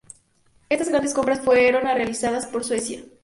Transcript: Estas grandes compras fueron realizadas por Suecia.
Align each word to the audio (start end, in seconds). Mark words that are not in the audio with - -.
Estas 0.67 0.89
grandes 0.89 1.13
compras 1.13 1.41
fueron 1.41 1.83
realizadas 1.83 2.47
por 2.47 2.63
Suecia. 2.63 3.03